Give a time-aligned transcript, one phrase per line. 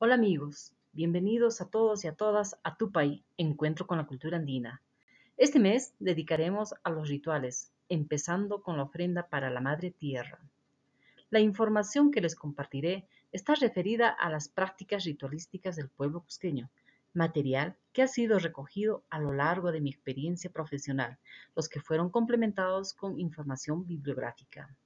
[0.00, 4.80] Hola amigos, bienvenidos a todos y a todas a Tupay, Encuentro con la Cultura Andina.
[5.36, 10.38] Este mes dedicaremos a los rituales, empezando con la ofrenda para la Madre Tierra.
[11.30, 16.70] La información que les compartiré está referida a las prácticas ritualísticas del pueblo cusqueño,
[17.12, 21.18] material que ha sido recogido a lo largo de mi experiencia profesional,
[21.56, 24.76] los que fueron complementados con información bibliográfica.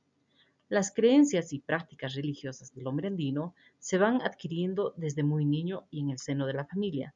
[0.73, 6.01] Las creencias y prácticas religiosas del hombre andino se van adquiriendo desde muy niño y
[6.01, 7.15] en el seno de la familia.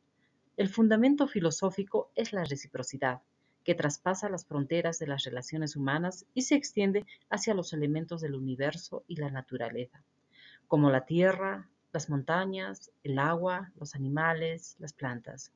[0.58, 3.22] El fundamento filosófico es la reciprocidad,
[3.64, 8.34] que traspasa las fronteras de las relaciones humanas y se extiende hacia los elementos del
[8.34, 10.04] universo y la naturaleza,
[10.68, 15.50] como la tierra, las montañas, el agua, los animales, las plantas.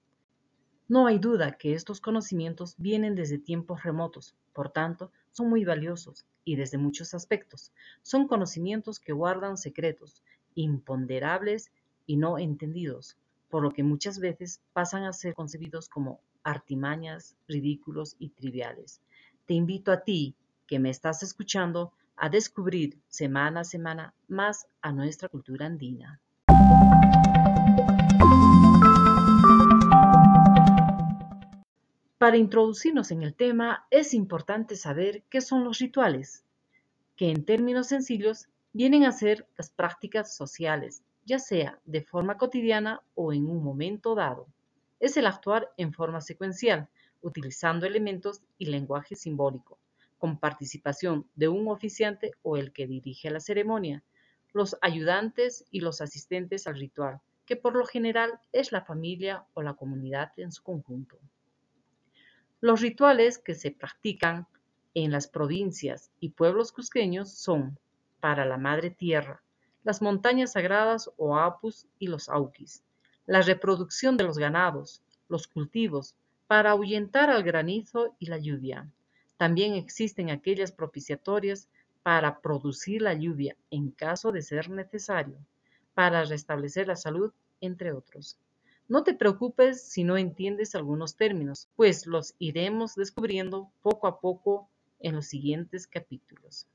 [0.88, 6.24] No hay duda que estos conocimientos vienen desde tiempos remotos, por tanto, son muy valiosos
[6.44, 7.72] y desde muchos aspectos.
[8.02, 10.22] Son conocimientos que guardan secretos,
[10.54, 11.72] imponderables
[12.06, 13.16] y no entendidos,
[13.48, 19.00] por lo que muchas veces pasan a ser concebidos como artimañas, ridículos y triviales.
[19.46, 20.34] Te invito a ti,
[20.66, 26.20] que me estás escuchando, a descubrir semana a semana más a nuestra cultura andina.
[32.20, 36.44] Para introducirnos en el tema es importante saber qué son los rituales,
[37.16, 43.00] que en términos sencillos vienen a ser las prácticas sociales, ya sea de forma cotidiana
[43.14, 44.48] o en un momento dado.
[44.98, 46.90] Es el actuar en forma secuencial,
[47.22, 49.78] utilizando elementos y lenguaje simbólico,
[50.18, 54.04] con participación de un oficiante o el que dirige la ceremonia,
[54.52, 59.62] los ayudantes y los asistentes al ritual, que por lo general es la familia o
[59.62, 61.18] la comunidad en su conjunto.
[62.62, 64.46] Los rituales que se practican
[64.92, 67.78] en las provincias y pueblos cusqueños son
[68.20, 69.42] para la Madre Tierra,
[69.82, 72.84] las montañas sagradas o apus y los auquis,
[73.24, 76.14] la reproducción de los ganados, los cultivos,
[76.48, 78.90] para ahuyentar al granizo y la lluvia.
[79.38, 81.66] También existen aquellas propiciatorias
[82.02, 85.38] para producir la lluvia en caso de ser necesario,
[85.94, 87.32] para restablecer la salud,
[87.62, 88.36] entre otros.
[88.90, 94.68] No te preocupes si no entiendes algunos términos, pues los iremos descubriendo poco a poco
[94.98, 96.66] en los siguientes capítulos.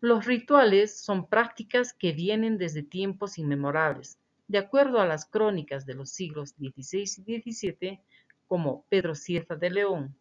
[0.00, 5.94] Los rituales son prácticas que vienen desde tiempos inmemorables, de acuerdo a las crónicas de
[5.94, 8.00] los siglos XVI y XVII,
[8.46, 10.14] como Pedro Sierra de León,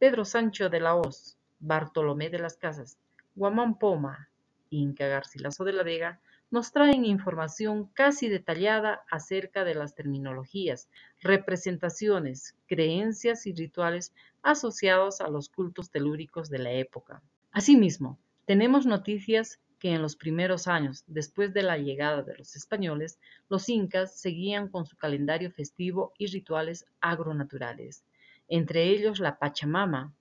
[0.00, 2.98] Pedro Sancho de la Hoz, Bartolomé de las Casas,
[3.36, 4.28] Guamán Poma,
[4.70, 6.20] Inca Garcilaso de la Vega,
[6.54, 10.88] nos traen información casi detallada acerca de las terminologías,
[11.20, 17.20] representaciones, creencias y rituales asociados a los cultos telúricos de la época.
[17.50, 23.18] Asimismo, tenemos noticias que en los primeros años, después de la llegada de los españoles,
[23.48, 28.04] los incas seguían con su calendario festivo y rituales agronaturales,
[28.46, 30.14] entre ellos la Pachamama,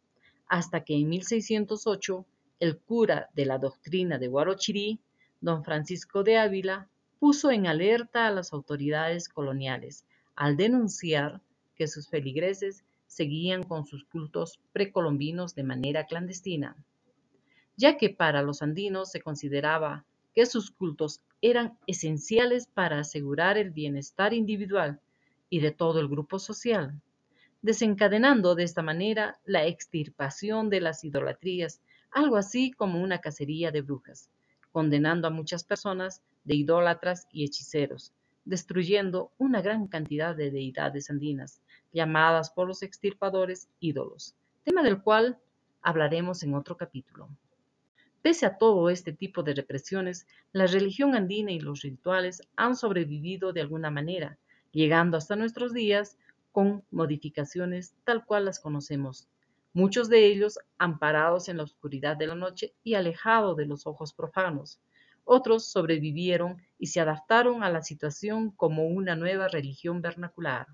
[0.48, 2.26] hasta que en 1608
[2.60, 5.00] el cura de la doctrina de Guarochirí
[5.44, 6.88] don Francisco de Ávila
[7.20, 10.06] puso en alerta a las autoridades coloniales
[10.38, 11.42] al denunciar
[11.76, 16.78] que sus feligreses seguían con sus cultos precolombinos de manera clandestina,
[17.76, 23.72] ya que para los andinos se consideraba que sus cultos eran esenciales para asegurar el
[23.72, 25.02] bienestar individual
[25.50, 27.02] y de todo el grupo social,
[27.62, 31.81] desencadenando de esta manera la extirpación de las idolatrías,
[32.12, 34.30] algo así como una cacería de brujas,
[34.74, 38.12] condenando a muchas personas de idólatras y hechiceros,
[38.44, 41.62] destruyendo una gran cantidad de deidades andinas,
[41.94, 45.40] llamadas por los extirpadores ídolos, tema del cual
[45.82, 47.30] hablaremos en otro capítulo.
[48.22, 53.54] Pese a todo este tipo de represiones, la religión andina y los rituales han sobrevivido
[53.54, 54.38] de alguna manera,
[54.72, 56.18] llegando hasta nuestros días
[56.52, 59.28] con modificaciones tal cual las conocemos,
[59.74, 64.14] muchos de ellos amparados en la oscuridad de la noche y alejados de los ojos
[64.14, 64.80] profanos.
[65.24, 70.68] Otros sobrevivieron y se adaptaron a la situación como una nueva religión vernacular,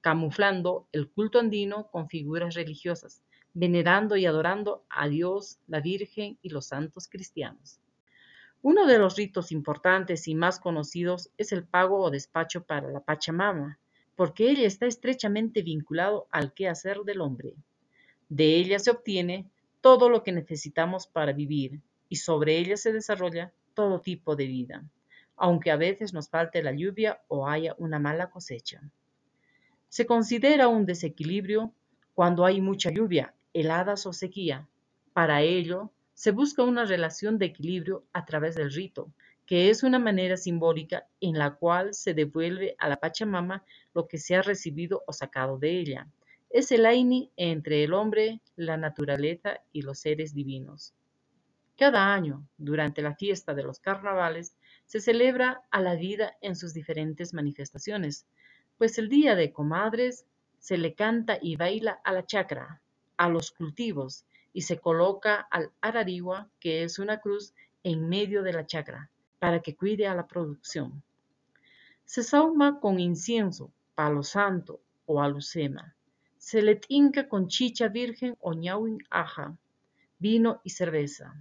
[0.00, 3.22] camuflando el culto andino con figuras religiosas,
[3.52, 7.80] venerando y adorando a Dios, la Virgen y los santos cristianos.
[8.62, 13.00] Uno de los ritos importantes y más conocidos es el pago o despacho para la
[13.00, 13.78] Pachamama,
[14.16, 17.54] porque ella está estrechamente vinculado al quehacer del hombre.
[18.28, 23.52] De ella se obtiene todo lo que necesitamos para vivir y sobre ella se desarrolla
[23.74, 24.84] todo tipo de vida,
[25.36, 28.82] aunque a veces nos falte la lluvia o haya una mala cosecha.
[29.88, 31.72] Se considera un desequilibrio
[32.14, 34.68] cuando hay mucha lluvia, heladas o sequía.
[35.12, 39.12] Para ello, se busca una relación de equilibrio a través del rito,
[39.46, 43.64] que es una manera simbólica en la cual se devuelve a la Pachamama
[43.94, 46.08] lo que se ha recibido o sacado de ella.
[46.50, 50.94] Es el Aini entre el hombre, la naturaleza y los seres divinos.
[51.76, 54.56] Cada año, durante la fiesta de los carnavales,
[54.86, 58.26] se celebra a la vida en sus diferentes manifestaciones,
[58.78, 60.24] pues el día de comadres
[60.58, 62.80] se le canta y baila a la chacra,
[63.18, 64.24] a los cultivos,
[64.54, 69.60] y se coloca al ararigua, que es una cruz, en medio de la chacra, para
[69.60, 71.02] que cuide a la producción.
[72.06, 75.94] Se sauma con incienso, palo santo o alucema.
[76.50, 79.54] Se le tinca con chicha virgen o ñauin aja,
[80.18, 81.34] vino y cerveza.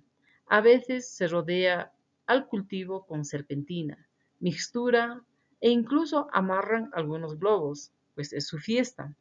[0.48, 1.94] A veces se rodea
[2.25, 4.06] al cultivo con serpentina,
[4.42, 5.24] mixtura
[5.62, 9.15] e incluso amarran algunos globos, pues es su fiesta.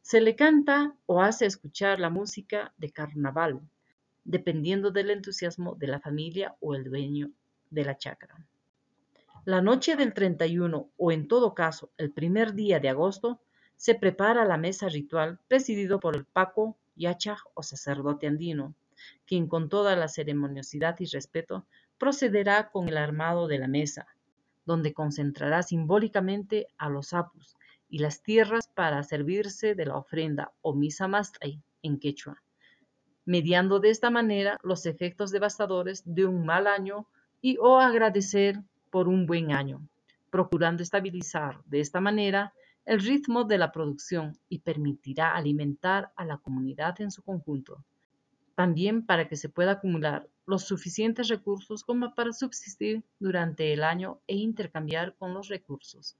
[0.00, 3.60] Se le canta o hace escuchar la música de carnaval,
[4.24, 7.30] dependiendo del entusiasmo de la familia o el dueño
[7.68, 8.42] de la chacra.
[9.44, 13.42] La noche del 31 o en todo caso el primer día de agosto
[13.80, 18.74] se prepara la mesa ritual presidido por el Paco, Yachaj o sacerdote andino,
[19.24, 21.64] quien con toda la ceremoniosidad y respeto
[21.96, 24.06] procederá con el armado de la mesa,
[24.66, 27.56] donde concentrará simbólicamente a los apus
[27.88, 32.42] y las tierras para servirse de la ofrenda o misa mastay en quechua,
[33.24, 37.06] mediando de esta manera los efectos devastadores de un mal año
[37.40, 38.60] y o agradecer
[38.90, 39.88] por un buen año,
[40.28, 42.52] procurando estabilizar de esta manera
[42.84, 47.84] el ritmo de la producción y permitirá alimentar a la comunidad en su conjunto.
[48.54, 54.20] También para que se pueda acumular los suficientes recursos como para subsistir durante el año
[54.26, 56.16] e intercambiar con los recursos.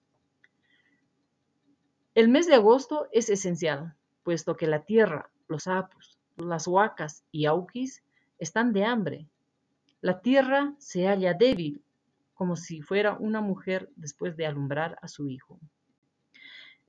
[2.15, 7.47] El mes de agosto es esencial, puesto que la tierra, los apus, las huacas y
[7.47, 8.03] auquis
[8.39, 9.29] están de hambre
[10.03, 11.85] la tierra se halla débil,
[12.33, 15.61] como si fuera una mujer después de alumbrar a su hijo.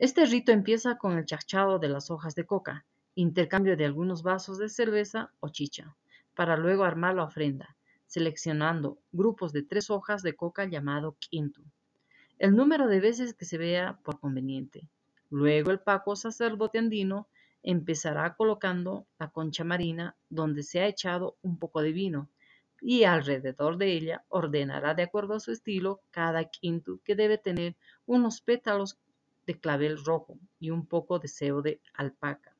[0.01, 4.57] Este rito empieza con el chachado de las hojas de coca, intercambio de algunos vasos
[4.57, 5.95] de cerveza o chicha,
[6.33, 7.77] para luego armar la ofrenda,
[8.07, 11.61] seleccionando grupos de tres hojas de coca llamado quinto,
[12.39, 14.89] el número de veces que se vea por conveniente.
[15.29, 17.27] Luego el paco sacerdote andino
[17.61, 22.27] empezará colocando la concha marina donde se ha echado un poco de vino
[22.81, 27.75] y alrededor de ella ordenará de acuerdo a su estilo cada quinto que debe tener
[28.07, 28.97] unos pétalos
[29.45, 32.55] de clavel rojo y un poco de sebo de alpaca,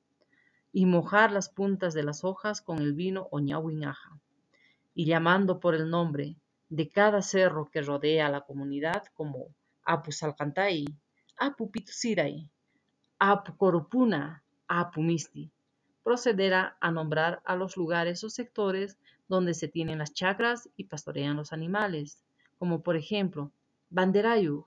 [0.73, 4.19] y mojar las puntas de las hojas con el vino o ñahuinaja,
[4.93, 6.35] y llamando por el nombre
[6.69, 9.47] de cada cerro que rodea a la comunidad como
[9.83, 10.85] Apu Salcantay,
[11.37, 12.49] Apu Pitusiray,
[13.19, 15.51] Apu Corupuna, Apu Misti,
[16.03, 18.97] procederá a nombrar a los lugares o sectores
[19.27, 22.23] donde se tienen las chacras y pastorean los animales,
[22.57, 23.51] como por ejemplo
[23.89, 24.65] Banderayu,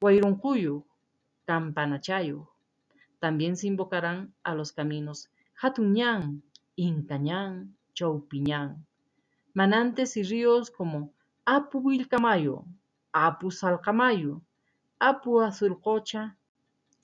[0.00, 0.84] Guairuncuyu,
[1.46, 2.48] Campanachayu.
[3.18, 6.42] También se invocarán a los caminos Jatuñán,
[6.76, 8.86] Incañán, Chaupiñán,
[9.54, 11.12] manantes y ríos como
[11.44, 12.64] Apu Wilcamayo,
[13.12, 14.42] Apu Salcamayo,
[14.98, 16.36] Apu Azulcocha,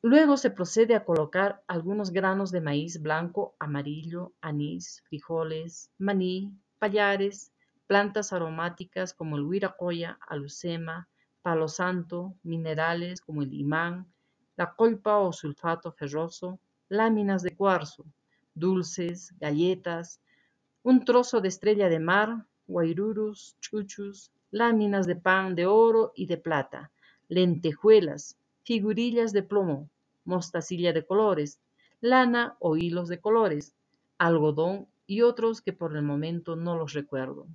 [0.03, 7.53] Luego se procede a colocar algunos granos de maíz blanco, amarillo, anís, frijoles, maní, payares,
[7.89, 11.09] plantas aromáticas como el huiracoya, alucema,
[11.43, 14.07] palo santo, minerales como el imán,
[14.59, 18.05] la colpa o sulfato ferroso, láminas de cuarzo,
[18.55, 20.21] dulces, galletas,
[20.83, 26.39] un trozo de estrella de mar, guairurus, chuchus, láminas de pan de oro y de
[26.39, 26.91] plata,
[27.29, 29.89] lentejuelas, figurillas de plomo,
[30.25, 31.61] mostacilla de colores,
[32.01, 33.77] lana o hilos de colores,
[34.19, 37.47] algodón y otros que por el momento no los recuerdo.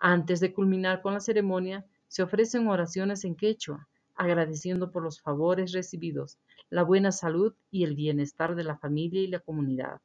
[0.00, 3.86] Antes de culminar con la ceremonia, se ofrecen oraciones en quechua,
[4.18, 6.36] agradeciendo por los favores recibidos,
[6.68, 10.00] la buena salud y el bienestar de la familia y la comunidad.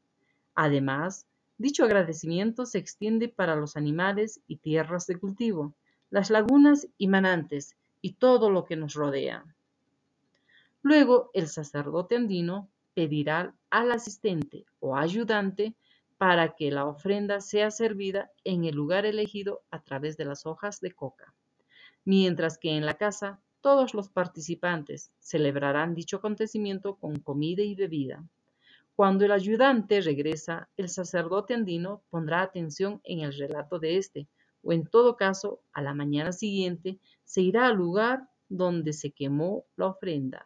[0.55, 1.25] Además,
[1.57, 5.73] dicho agradecimiento se extiende para los animales y tierras de cultivo,
[6.11, 9.43] las lagunas y manantes y todo lo que nos rodea.
[10.83, 15.73] Luego el sacerdote andino pedirá al asistente o ayudante
[16.19, 20.79] para que la ofrenda sea servida en el lugar elegido a través de las hojas
[20.81, 21.33] de coca,
[22.05, 28.21] mientras que en la casa todos los participantes celebrarán dicho acontecimiento con comida y bebida.
[28.93, 34.27] Cuando el ayudante regresa, el sacerdote andino pondrá atención en el relato de este,
[34.63, 39.65] o en todo caso, a la mañana siguiente se irá al lugar donde se quemó
[39.77, 40.45] la ofrenda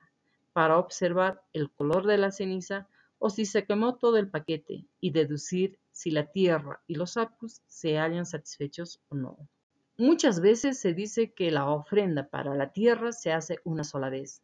[0.53, 5.09] para observar el color de la ceniza o si se quemó todo el paquete y
[5.09, 9.50] deducir si la tierra y los apus se hallan satisfechos o no.
[9.99, 14.43] Muchas veces se dice que la ofrenda para la tierra se hace una sola vez.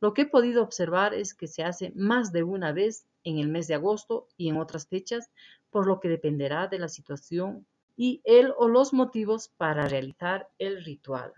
[0.00, 3.48] Lo que he podido observar es que se hace más de una vez en el
[3.48, 5.32] mes de agosto y en otras fechas,
[5.70, 10.84] por lo que dependerá de la situación y el o los motivos para realizar el
[10.84, 11.32] ritual.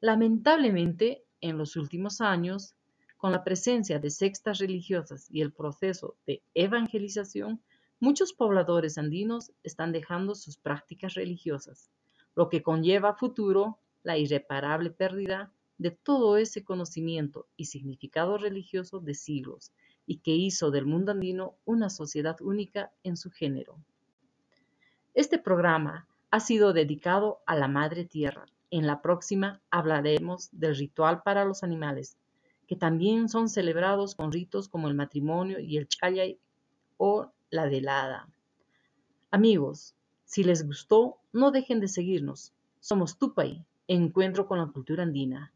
[0.00, 2.76] Lamentablemente, en los últimos años,
[3.16, 7.60] con la presencia de sextas religiosas y el proceso de evangelización,
[7.98, 11.90] muchos pobladores andinos están dejando sus prácticas religiosas
[12.34, 19.00] lo que conlleva a futuro la irreparable pérdida de todo ese conocimiento y significado religioso
[19.00, 19.72] de siglos
[20.06, 23.78] y que hizo del mundo andino una sociedad única en su género.
[25.14, 28.46] Este programa ha sido dedicado a la Madre Tierra.
[28.70, 32.18] En la próxima hablaremos del ritual para los animales,
[32.66, 36.38] que también son celebrados con ritos como el matrimonio y el chayay
[36.96, 38.28] o la delada.
[39.30, 39.94] Amigos,
[40.34, 42.52] si les gustó, no dejen de seguirnos.
[42.80, 45.52] Somos Tupay, Encuentro con la Cultura Andina.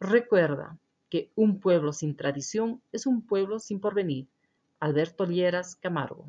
[0.00, 0.76] Recuerda
[1.08, 4.26] que un pueblo sin tradición es un pueblo sin porvenir.
[4.80, 6.26] Alberto Lieras Camargo.